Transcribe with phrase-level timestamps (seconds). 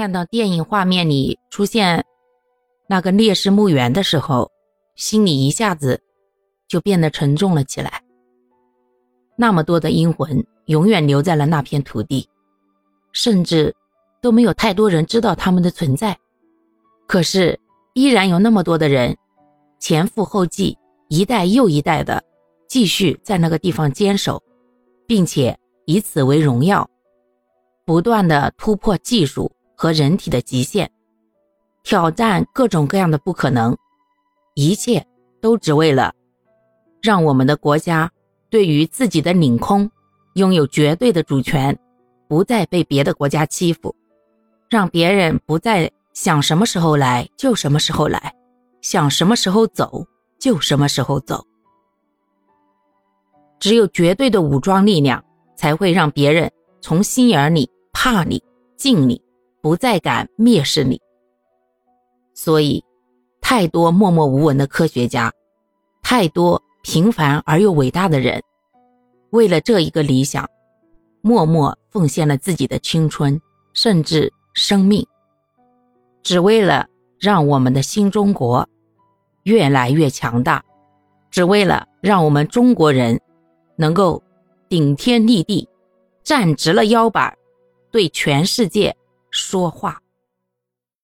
[0.00, 2.02] 看到电影画面里出现
[2.88, 4.50] 那个烈士墓园的时候，
[4.96, 6.00] 心里一下子
[6.66, 8.02] 就变得沉重了起来。
[9.36, 12.26] 那么多的阴魂永远留在了那片土地，
[13.12, 13.76] 甚至
[14.22, 16.18] 都没有太多人知道他们的存在。
[17.06, 17.60] 可是，
[17.92, 19.14] 依然有那么多的人
[19.78, 20.78] 前赴后继，
[21.10, 22.24] 一代又一代的
[22.66, 24.42] 继续在那个地方坚守，
[25.06, 25.54] 并且
[25.84, 26.88] 以此为荣耀，
[27.84, 29.52] 不断的突破技术。
[29.80, 30.90] 和人体的极限，
[31.82, 33.74] 挑战各种各样的不可能，
[34.54, 35.02] 一切
[35.40, 36.12] 都只为了
[37.00, 38.12] 让我们的国家
[38.50, 39.90] 对于自己的领空
[40.34, 41.74] 拥有绝对的主权，
[42.28, 43.96] 不再被别的国家欺负，
[44.68, 48.34] 让别人不再想什么时候来就什么时候来，
[48.82, 50.04] 想什么时候走
[50.38, 51.42] 就什么时候走。
[53.58, 55.24] 只有绝对的武装力量，
[55.56, 56.52] 才会让别人
[56.82, 58.44] 从心眼里怕你、
[58.76, 59.18] 敬你。
[59.62, 61.00] 不再敢蔑视你，
[62.34, 62.82] 所以，
[63.40, 65.30] 太多默默无闻的科学家，
[66.02, 68.42] 太多平凡而又伟大的人，
[69.30, 70.48] 为了这一个理想，
[71.20, 73.38] 默默奉献了自己的青春，
[73.74, 75.06] 甚至生命，
[76.22, 76.86] 只为了
[77.18, 78.66] 让我们的新中国
[79.42, 80.64] 越来越强大，
[81.30, 83.20] 只为了让我们中国人
[83.76, 84.22] 能够
[84.70, 85.68] 顶天立地，
[86.22, 87.36] 站直了腰板，
[87.90, 88.96] 对全世界。
[89.30, 90.02] 说话。